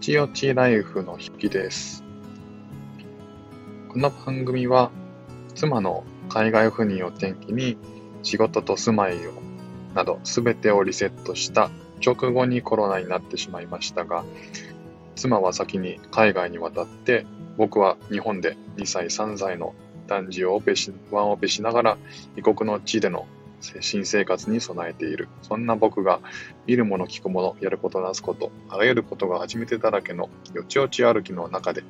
[0.00, 2.04] ちよちライフの日記です。
[3.88, 4.92] この番組は、
[5.56, 7.76] 妻の海外赴任を転機に
[8.22, 9.32] 仕事と住まいを
[9.94, 11.70] など全てをリセットした
[12.00, 14.24] 直後にコロナになってしまいましたが、
[15.16, 19.74] 妻は先に海外に渡って、僕は日本で2歳3歳の
[20.06, 21.98] 男児をオペし、ワンオペしながら
[22.36, 23.26] 異国の地での
[23.60, 25.28] 新生活に備えている。
[25.42, 26.20] そんな僕が
[26.66, 31.82] 見るもの、聞くもの、やることなすこと、あらゆることが初めてだらけのよちよち歩きの中で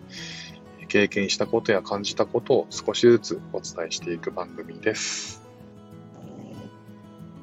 [0.88, 5.42] 経験したことや感じたことを少しずつお伝えしていく番組です。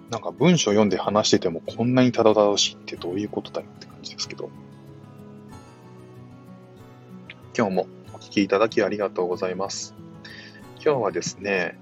[0.09, 4.49] なんか文章読んで話しててもこんなにたどたどしいってどういうことだよって感じですけど。
[7.57, 9.95] 今日もお聞きいただきありがとうございます。
[10.83, 11.79] 今日はですね、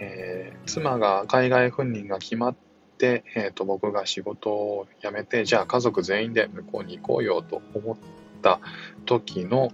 [0.00, 2.56] えー、妻が海外赴任が決まっ
[2.98, 7.96] て、えーと、僕が仕事を辞めてじゃあ家族全員で向こうに行こうよと思っ
[8.42, 8.60] た
[9.06, 9.70] 時の、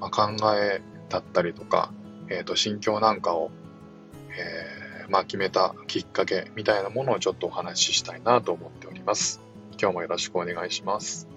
[0.00, 1.92] まあ、考えだったりとか、
[2.28, 3.50] えーと、心境なんかを、
[4.30, 9.40] えー、まあ、決めたきっかけみたいなものをちょっとお話ししたいなと思っております。
[9.80, 11.28] 今日もよろしくお願いします。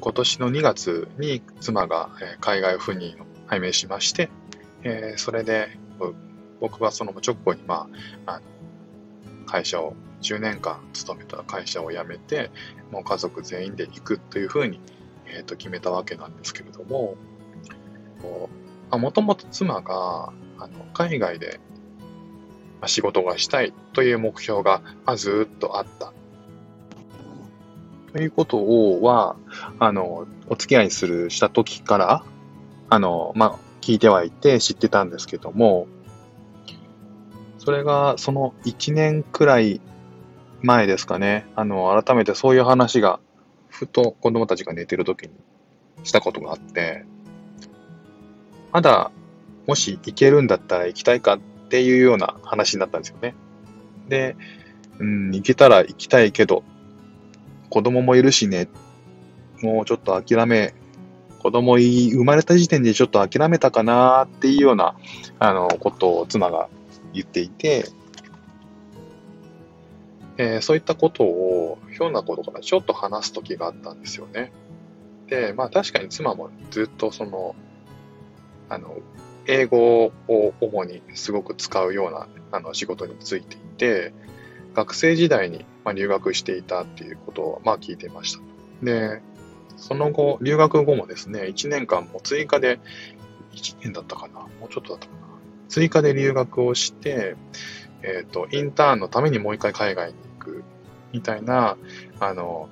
[0.00, 4.30] 今年の2月に妻が海外赴任を拝命しまして、
[4.82, 5.68] えー、それで
[6.60, 7.88] 僕はその直後に、ま
[8.26, 12.50] あ、あの会社を10年間勤めた会社を辞めて
[12.90, 14.80] もう家族全員で行くというふうに、
[15.26, 17.16] えー、と決めたわけなんですけれども
[18.90, 21.60] もともと妻があの海外で
[22.86, 26.12] 仕事がしたいという目標が、まあ、ずっとあった。
[28.12, 29.36] ということをは
[29.78, 32.24] あのお付き合いするした時から
[32.88, 35.86] あの、まあ、聞いてはいて知ってたんですけども、
[37.58, 39.80] それがその1年くらい
[40.62, 43.20] 前ですかね、あの、改めてそういう話が、
[43.68, 45.30] ふと子供たちが寝てる時に
[46.04, 47.04] したことがあって、
[48.72, 49.10] まだ、
[49.66, 51.38] もし行けるんだったら行きたいかっ
[51.68, 53.34] ていうような話になったんですよね。
[54.08, 54.36] で、
[54.98, 56.62] うん、行けたら行きたいけど、
[57.68, 58.68] 子供もいるしね、
[59.62, 60.74] もうちょっと諦め
[61.46, 64.96] 子供生まれた時点でちょっと諦めたかなっていうような、
[65.38, 66.68] あの、ことを妻が
[67.12, 67.88] 言っていて、
[70.38, 74.50] えー、そういったことを、ひょんなことからちょっと話す時があったんですよね。
[75.28, 77.54] で、まあ確かに妻もずっとその、
[78.68, 78.96] あの、
[79.46, 84.12] 英語を主にすごく使うようなあの仕事についていて、
[84.74, 88.40] 学生時代にま留学していたっていうことをまあ聞いていました。
[88.82, 89.22] で、
[89.76, 92.80] その後、留学後もですね、1年間も追加で、
[93.52, 95.26] 1年だったかなもうちょっとだったかな
[95.68, 97.36] 追加で留学をして、
[98.02, 100.64] えっ、ー、と、インターンのためにもう一回海外に行く、
[101.12, 101.76] みたいな、
[102.20, 102.68] あの、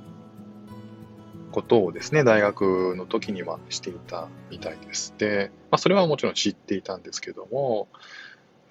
[1.54, 5.14] ことをですね、大学の時にはしていたみたいです。
[5.16, 7.88] で、まあ、それはもちろん知っていたんですけども、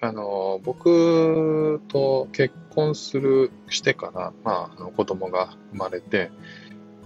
[0.02, 6.30] あの、僕と結婚する、してから、まあ、あの子供が生まれて、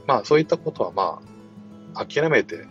[0.08, 1.20] まあそういったことはま
[1.94, 2.66] あ諦めて、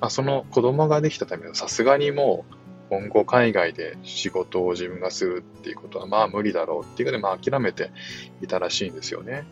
[0.00, 2.54] まあその子供ができたためのさすがにもう
[2.88, 7.90] 今後海外で仕事を自分がするっていうことはまあ無理だろうっていうことでまあ諦めて
[8.40, 9.44] いたらしいんですよね。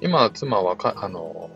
[0.00, 1.50] 今妻はかあの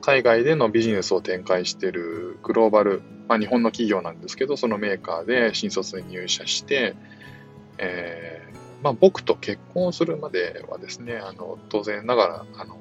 [0.00, 6.94] 海外でのビジネスを展開しているグローバル、まあ、日本の企業なんですけどそのメーカーで新卒に入社して、
[7.76, 12.76] えーまあ、僕と結婚するまではですね、あの、当然ながら、あの、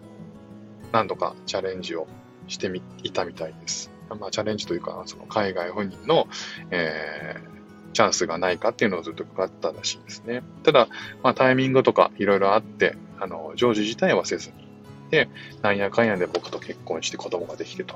[0.91, 2.07] 何度かチャレンジを
[2.47, 3.89] してみ、いたみたいです。
[4.19, 6.27] まあ、チャレンジというか、その海外本人の、
[6.71, 10.43] えー、チャンスがないかっていうのをずっとかかったらしいですね。
[10.63, 10.89] ただ、
[11.23, 14.67] まあ、タイミングとかいろいろあって、あの、成就自体はせずに。
[15.09, 15.29] で、
[15.61, 17.95] なんやかんやで僕と結婚して子供ができてと。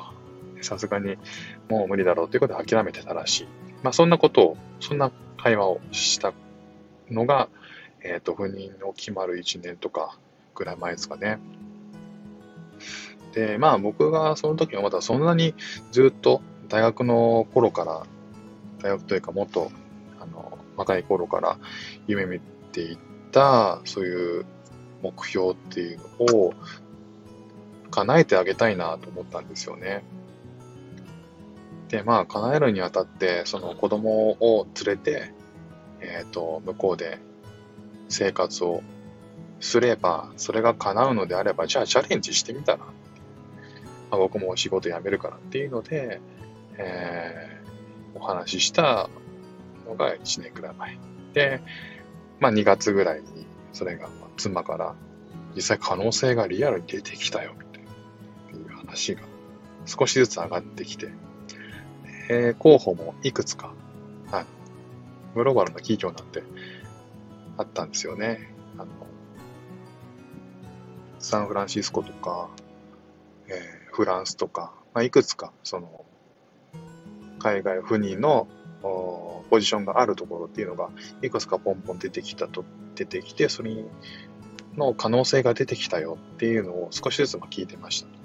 [0.62, 1.18] さすがに
[1.70, 3.48] もう無理だろうということで諦めてたらしい。
[3.84, 6.32] まあ、そんなことを、そんな会話をした
[7.12, 7.50] のが、
[8.08, 10.18] えっ、ー、と、赴任を決まる1年とか
[10.56, 11.40] ぐらい前ですかね。
[13.34, 15.54] で、まあ僕がその時はまだそんなに
[15.92, 18.06] ずっと大学の頃から、
[18.82, 19.72] 大学というかもっと、
[20.20, 21.58] あの、若い頃から
[22.08, 22.40] 夢見
[22.72, 22.98] ていっ
[23.32, 24.46] た、そういう
[25.04, 26.54] 目標っていうのを
[27.92, 30.04] 叶えてあげたいなと思ったんですよね。
[31.90, 35.34] で、まあ、叶えるにあたって、その子供を連れて、
[36.02, 37.20] えっ、ー、と、向こうで
[38.10, 38.84] 生活を
[39.60, 42.80] すれば、それが叶うのであれば、じゃあチャレンジしてみたら。
[44.10, 46.22] まあ、僕も仕事辞めるからっていうので、
[46.78, 49.10] えー、お話しした
[49.86, 50.98] のが1年くらい前。
[51.34, 51.62] で、
[52.40, 54.96] まあ2月ぐらいに、それが妻から
[55.56, 57.80] 実際可能性がリアルに出てきたよって
[58.56, 59.22] いう話が
[59.86, 61.10] 少しずつ上がってきて、
[62.30, 63.74] えー、候補もいくつか、
[64.32, 64.46] はい、
[65.36, 66.44] グローバルな企業なんて
[67.58, 68.54] あったんですよね。
[68.78, 68.88] あの
[71.20, 72.50] サンフランシスコとか、
[73.48, 76.06] えー、フランスとか、まあ、いくつかその
[77.40, 78.48] 海外赴任の
[79.50, 80.90] ポジションがあるところっていうのが
[81.22, 82.64] いくつかポンポン出てきたと
[82.96, 83.84] 出てきてそれ
[84.78, 88.18] の可能性が出てきたよっていうのを少しずつ聞いてました。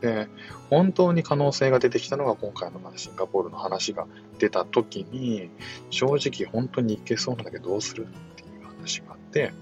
[0.00, 0.28] で、
[0.70, 4.06] 本当に可能性が出てきたのが今回のシンガポールの話が
[4.38, 5.50] 出た時に、
[5.90, 8.06] 正直本当に行けそうなんだけどどうする
[8.86, 9.52] ていう話があって、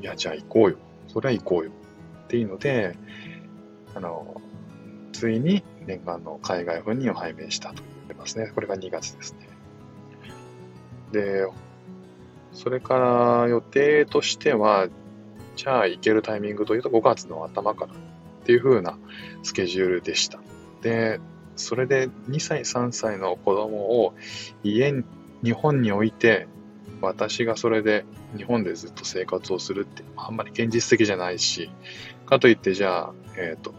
[0.00, 0.76] いや、じゃあ行こうよ。
[1.08, 1.70] それは行こうよ。
[2.24, 2.96] っていうので、
[3.94, 4.40] あの、
[5.12, 8.50] ついに念願の海外赴任を拝命したと言ってますね。
[8.54, 9.48] これが2月ですね。
[11.12, 11.46] で、
[12.52, 12.98] それか
[13.44, 14.88] ら予定としては、
[15.56, 17.96] じゃあ行けるタイミングというと5月の頭からっ
[18.44, 18.98] ていう風な
[19.42, 20.40] スケジュールでした。
[20.80, 21.20] で、
[21.56, 24.14] それで2歳、3歳の子供を
[24.62, 25.04] 家に、
[25.44, 26.48] 日本に置いて、
[27.08, 28.04] 私がそれで
[28.36, 31.70] 日本でずっと生活をするってあんまり現実的じゃないし、
[32.26, 33.74] かといってじゃあ、えっ、ー、と、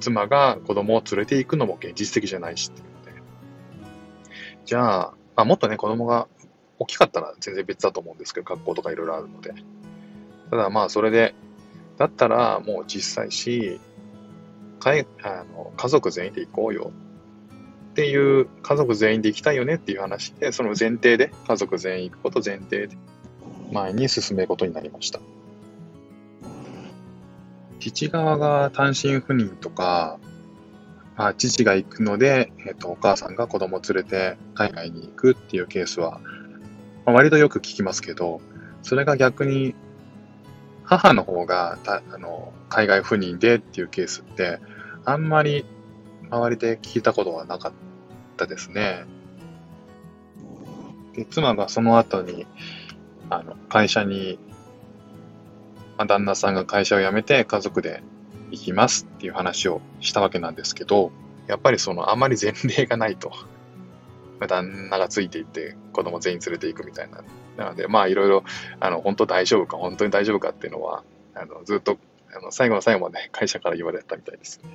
[0.00, 3.22] 妻が子供を連れて行くのも現実的じゃないしっていうので、
[4.64, 6.26] じゃあ、まあ、もっとね、子供が
[6.78, 9.54] 大きかったら全然別だと思うんですけど、学校とかいろいろあるので。
[10.50, 11.34] ただまあ、それで、
[11.98, 13.78] だったらもう小さいし、
[14.80, 16.90] かいあの家族全員で行こうよ
[17.90, 22.96] っていう、家族全員で行きたいよねっていう話で、その前提で、家族全員行くこと前提で、
[23.72, 25.20] 前に進めることになりました。
[27.80, 30.18] 父側が単身赴任とか、
[31.16, 36.20] まあ、父が行くので、えっ、と、お母さんが子供を連れて海外に行くっていうケースは、
[37.04, 38.40] まあ、割とよく聞きますけど、
[38.82, 39.74] それが逆に
[40.84, 44.60] 母の方がたあの海外赴任でっていうケースって、
[45.04, 45.64] あんまり
[46.30, 47.72] 周りで聞いたことはなかっ
[48.36, 49.04] たですね。
[51.14, 52.46] で妻がその後に
[53.28, 54.38] あの会社に、
[55.98, 58.02] まあ、旦那さんが会社を辞めて家族で
[58.50, 61.12] 行きますっていう話をしたわけなんですけど、
[61.46, 63.32] やっぱりそのあまり前例がないと。
[64.48, 67.22] 旦那がついていって子供全員連れていくみたいな
[67.60, 68.42] なので、まあいろいろ、
[68.80, 71.04] あの、本当大丈夫か、本当に大丈夫かっていうのは、
[71.34, 71.98] あの、ずっと、
[72.34, 74.70] あの、最後の最後まで会社から言われたみたいですね。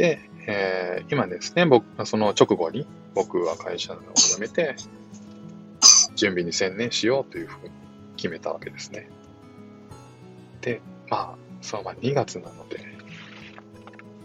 [0.00, 4.74] で、えー、今ですね、僕、その直後に僕は会社を辞めて、
[6.14, 7.70] 準備に専念しようというふうに
[8.16, 9.10] 決めたわけですね。
[10.62, 10.80] で、
[11.10, 12.78] まあ、そのまあ2月なので、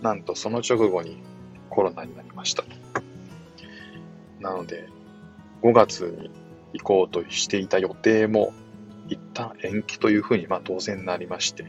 [0.02, 1.22] なんとその直後に
[1.70, 2.64] コロナになりました。
[4.40, 4.88] なので、
[5.62, 6.32] 5月に
[6.80, 8.54] 行こうとしていた予定も
[9.10, 11.66] 一旦延期というふうにまあ当然なりまして、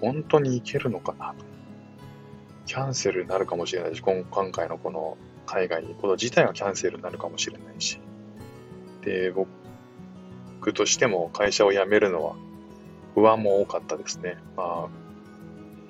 [0.00, 1.55] 本当に行けるのかなと。
[2.66, 5.16] キャンセルになるかもしれないし、今回のこの
[5.46, 8.00] 海外に行くこと自体がキャンセルになるかもしれないし。
[9.02, 12.34] で、僕としても会社を辞めるのは
[13.14, 14.36] 不安も多かったですね。
[14.56, 14.66] まあ、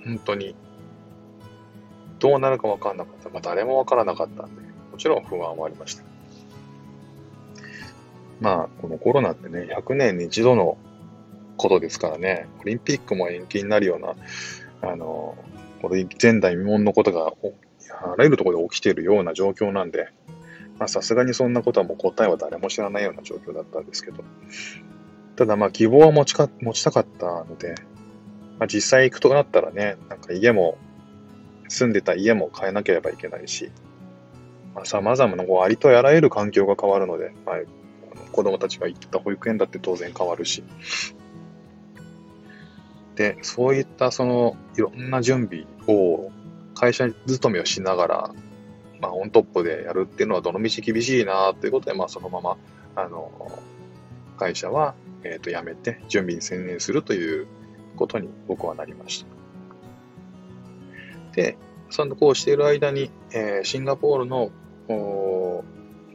[0.05, 0.55] 本当に
[2.19, 3.31] どうなるか分からなかった。
[3.31, 6.05] まあ誰も分からなかったんで、もちろん不安はありました。
[8.41, 10.77] まあ、このコロナってね、100年に一度の
[11.57, 14.15] ことですからね、オリンピックも延期になるような、
[14.91, 15.37] あの、
[15.83, 17.33] これ前代未聞のことが
[18.03, 20.09] あらゆるところで起きているような状況なんで、
[20.87, 24.23] さすがにそんなことはもう答えは誰も知らないような状況だったんですけど、
[25.37, 27.75] ただまあ希望は持ちか持ちたかったので、
[28.59, 30.79] まあ、実際行くとなったらね、なんか家も、
[31.69, 33.73] 住んでた家も変えなければいけないし、
[34.75, 37.57] まあ、様々なこうありとあらゆる環境が変わるので、まあ、
[38.31, 40.63] 子供たちが行った保育園だって当然変わるし。
[43.17, 46.31] で、そういったそのいろんな準備を
[46.75, 48.35] 会社勤めをしながら、
[49.01, 52.57] まあ、オントップでやるっていうのはどのみち厳しいなということで、まあ、そのまま、
[52.95, 53.31] あの、
[54.39, 54.95] 会社は、
[55.25, 57.47] えっ、ー、と、辞めて準備に専念するという
[57.97, 59.27] ことに僕はなりました。
[61.35, 61.57] で、
[61.91, 64.51] そのこうしている間に、えー、シンガポールの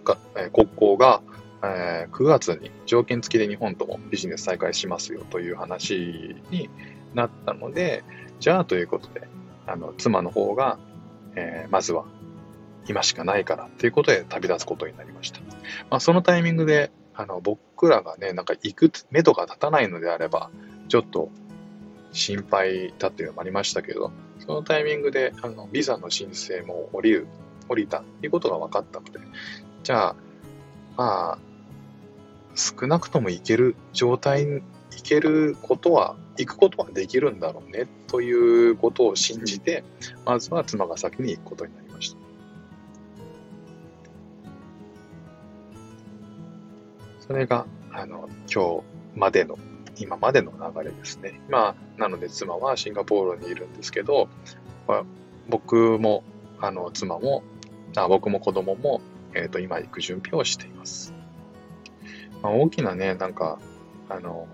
[0.03, 1.22] が、えー、国交が、
[1.63, 6.70] え、9月に条件付きで日本ともビジネス再開しますよという話に
[7.13, 8.03] なったので、
[8.39, 9.27] じゃあということで、
[9.68, 10.80] あの、妻の方が、
[11.36, 12.06] えー、まずは
[12.88, 15.39] 今しかないからということで旅立つことになりました。
[15.89, 20.50] まあ、そのタイミングで、あの、僕らがね、なんか行く目処が立たないのであれば、
[20.88, 21.30] ちょっと
[22.12, 27.27] 心配だっていうのもありましたけど、そのタイミングで、あの、ビザの申請も降りる、
[27.70, 29.20] 降りたということが分かったので、
[29.84, 30.15] じゃあ、
[30.98, 31.50] まあ、
[32.55, 38.34] 少なくとも行ける状態に行けることは、行くことはできるんだろうね、とい
[38.70, 39.84] うことを信じて、
[40.25, 42.17] まずは妻が先に行くことになりました。
[47.27, 48.84] それが、あの、今日
[49.15, 49.58] までの、
[49.98, 51.39] 今までの流れですね。
[51.50, 54.27] まあ、なので妻はシンガポールにいるんですけど、
[55.48, 56.24] 僕も、
[56.60, 57.43] あの、妻も、
[57.96, 59.01] あ僕も子供も、
[59.34, 61.13] えっ、ー、と、今行く準備をしています。
[62.41, 63.60] まあ、大きなね、なんか、
[64.10, 64.48] あの、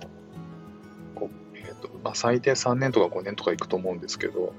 [1.15, 4.53] こえっ、ー、と、まあ、最低3年とか5年とか行くと思うんですけど、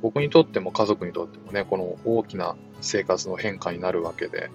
[0.00, 4.50] 僕にとっても家族にとってもね、この大きな生活の変化になるわけで、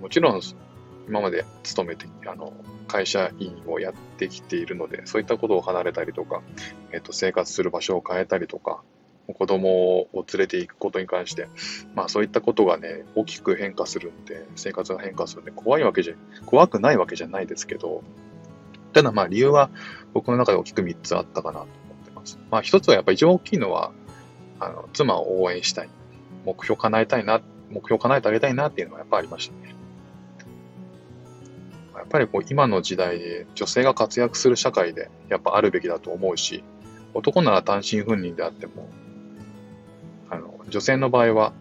[0.00, 0.40] もちろん
[1.08, 2.52] 今まで勤めて、あの、
[2.88, 6.42] 会社員をやってきているので、そういったことを離れたりとか、
[6.92, 8.82] えっ、と、生活する場所を変えたりとか、
[9.28, 11.48] 子供を連れていくことに関して、
[11.94, 16.14] まあそういったことがね、大きく変化するんで、生活が変化するんで、怖いわけじゃ、
[16.46, 18.02] 怖くないわけじゃないですけど、
[18.92, 19.70] ただまあ理由は
[20.12, 21.68] 僕の中で大きく3つあったかなと思
[22.02, 22.38] ってます。
[22.50, 23.92] まあ一つはやっぱり一番大きいのは、
[24.60, 25.88] あの、妻を応援したい。
[26.44, 29.74] 目標叶えたいな、目標叶えてあげたいなっていうのはやっぱありましたね。
[31.94, 36.64] やっぱりこう今の時代で女性が活躍する社会でやっぱあるべきだと思うし、
[37.14, 38.88] 男なら単身赴任であっても、
[40.32, 41.52] あの、女性の場合は、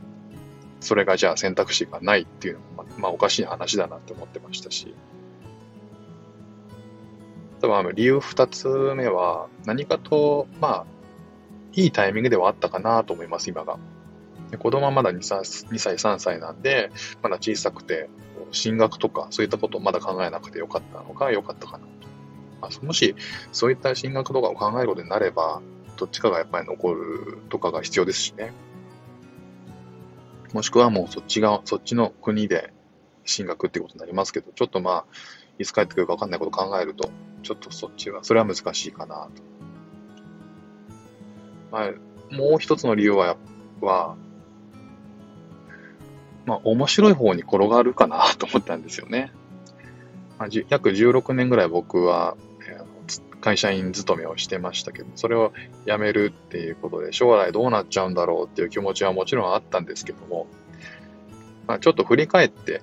[0.79, 4.95] それがじゃあ選択肢がないっていうのも、まあおかしい話だなって思ってましたし、
[7.61, 10.85] 多分理由二つ目は何かと、まあ、
[11.73, 13.77] いいタイミングではあったかなと思います、今が。
[14.57, 18.09] 子供はまだ 2, 2歳、3歳なんで、まだ小さくて、
[18.51, 21.91] 進学とかそういったことをまだ考えなくてよかったのか良かったかなと。
[22.61, 23.15] まあ、もし
[23.51, 25.61] そういった進学とかを考えることになれば、
[26.01, 28.53] どっちかがやっぱり残るとかが必要ですしね。
[30.51, 32.73] もしくはもうそっちが、そっちの国で
[33.23, 35.05] 進学ってことになりますけど、ちょっとまあ、
[35.59, 37.11] いつ帰ってくるかわかんないことを考えると、
[37.43, 39.43] ちょっとそっちは、それは難しいかなと。
[41.71, 41.91] まあ、
[42.33, 43.37] もう一つの理由は、
[43.79, 44.15] は、
[46.47, 49.31] まあ、面白い方に転がるかなと思ったんですよね。
[50.39, 52.35] まあ、約16年ぐらい僕は、
[53.41, 55.51] 会社員勤めをしてましたけど、それを
[55.85, 60.47] 辞めるっていうことで、将来どうなっちゃうんだろうっていう気持ちはもちろんあったんですけども、
[61.67, 62.81] まあ、ちょっと振り返って、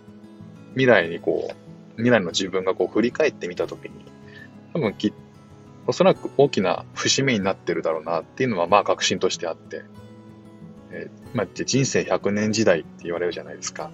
[0.71, 3.93] 未来にこう、未来の自分がこう振り返ってみたときに、
[4.75, 5.13] 多分き、
[5.87, 9.85] おそらく大きな節目になってるだろうなっていうのはまあ確信としてあって、
[10.91, 13.91] えー、まあ、人生100年時代って言われるじゃないですか。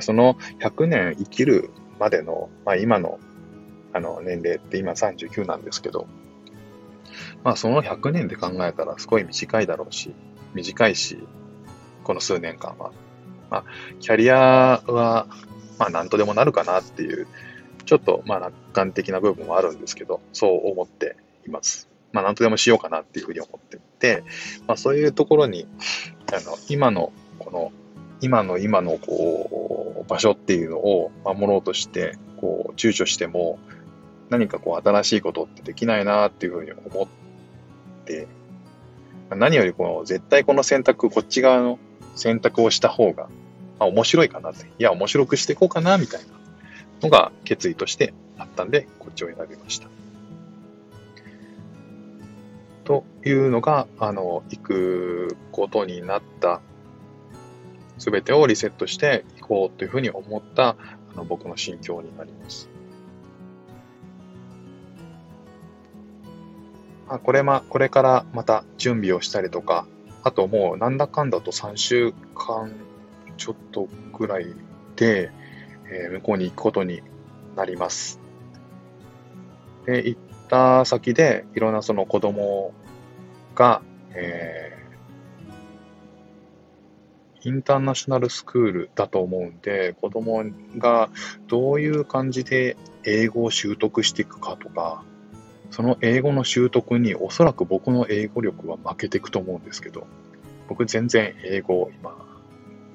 [0.00, 3.18] その100年生きるまでの、まあ、今の
[3.98, 6.06] あの年齢って今39なんですけど、
[7.42, 10.14] まあその100年で考えたらすごい短いだろうし、
[10.54, 11.18] 短いし、
[12.04, 12.92] この数年間は。
[13.50, 13.64] まあ、
[14.00, 15.26] キャリアは、
[15.78, 17.26] まあ何とでもなるかなっていう、
[17.86, 21.88] ちょっとまあ楽観的な部分はあるんですけど、そう思っています。
[22.12, 24.24] まあ、なんとでもしようかなっていうふうに思っていて、
[24.66, 25.66] まあ、そういうところに、
[26.32, 27.72] あの、今の、この、
[28.20, 33.58] 今の今の、こう、場所っていうのを守ろうとして、こう、躊躇しても、
[34.30, 38.26] 何かこう、新しいことってできないなっていうふうに思って、
[39.30, 41.78] 何よりこの、絶対この選択、こっち側の
[42.14, 43.28] 選択をした方が、
[43.78, 46.28] あ、面白いかなって、いや、面白くしていこうかな、みたいな
[47.02, 49.88] のが決意としてあったんで、こっちを選びました。
[52.84, 56.60] というのが、あの、行くことになった、
[57.98, 60.76] すべてをリセットしていこうというふうに思った、
[61.12, 62.68] あの僕の心境になります。
[67.08, 69.86] あこれま、これからまた準備をしたりとか、
[70.22, 72.72] あともうなんだかんだと3週間
[73.38, 74.54] ちょっとぐらい
[74.96, 75.30] で、
[75.90, 77.02] えー、向こうに行くことに
[77.56, 78.20] なります。
[79.86, 82.72] で、行った先で、いろんなその子供
[83.54, 90.44] が、えー、インターナショナルスクールだと思うんで、子供
[90.76, 91.08] が
[91.46, 95.04] どういう感じで英語を習得していくかとか、
[95.70, 100.06] その英語の習得におそらく僕の英語力は負けていくと思うんですけど、
[100.68, 102.16] 僕全然英語今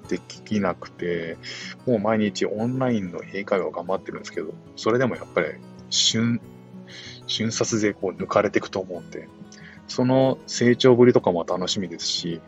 [0.09, 1.37] できなくて、
[1.85, 5.47] もう毎日オンラインの英会話を頑張ってるんですけど、それでもやっぱり
[5.89, 6.41] 瞬
[7.27, 9.27] 瞬殺でこう抜かれていくと思うんで、
[9.87, 12.41] その成長ぶりとかも楽しみですし、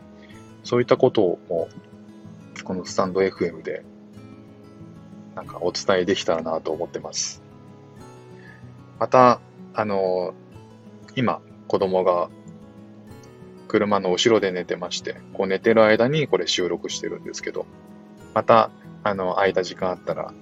[0.64, 1.68] そういったことをも
[2.60, 3.84] う、このスタンド FM で、
[5.34, 7.42] なんかお伝えできたらなと思ってます。
[8.98, 9.40] また、
[9.76, 10.32] あの、
[11.16, 12.30] 今、子供が
[13.68, 17.66] 車の後ろで寝てまして、こう寝てる間にこれ収録してるんですけど、
[18.32, 18.70] また、
[19.04, 20.32] あの、空いた時間あったら、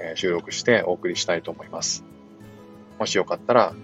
[0.00, 2.02] え収録してお送りしたいと思います。
[2.98, 3.74] もしよかったら、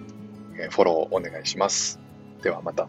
[0.58, 2.00] えフォローお願いします。
[2.42, 2.88] ではまた。